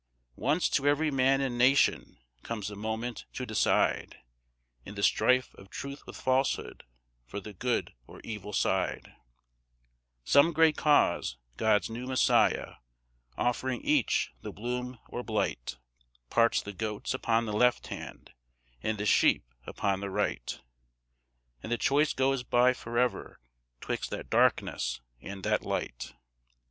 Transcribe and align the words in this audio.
Once 0.37 0.67
to 0.67 0.87
every 0.87 1.11
man 1.11 1.41
and 1.41 1.59
nation 1.59 2.17
comes 2.41 2.69
the 2.69 2.75
moment 2.75 3.27
to 3.33 3.45
decide, 3.45 4.17
In 4.83 4.95
the 4.95 5.03
strife 5.03 5.53
of 5.53 5.69
Truth 5.69 6.07
with 6.07 6.15
Falsehood, 6.19 6.85
for 7.27 7.39
the 7.39 7.53
good 7.53 7.93
or 8.07 8.19
evil 8.23 8.51
side; 8.51 9.13
Some 10.23 10.53
great 10.53 10.75
cause, 10.75 11.37
God's 11.55 11.87
new 11.87 12.07
Messiah, 12.07 12.77
offering 13.37 13.81
each 13.83 14.31
the 14.41 14.51
bloom 14.51 14.97
or 15.07 15.21
blight, 15.21 15.77
Parts 16.31 16.63
the 16.63 16.73
goats 16.73 17.13
upon 17.13 17.45
the 17.45 17.53
left 17.53 17.85
hand, 17.85 18.31
and 18.81 18.97
the 18.97 19.05
sheep 19.05 19.45
upon 19.67 19.99
the 19.99 20.09
right, 20.09 20.59
And 21.61 21.71
the 21.71 21.77
choice 21.77 22.13
goes 22.13 22.41
by 22.41 22.73
forever 22.73 23.39
'twixt 23.81 24.09
that 24.09 24.31
darkness 24.31 24.99
and 25.21 25.43
that 25.43 25.61
light. 25.61 26.15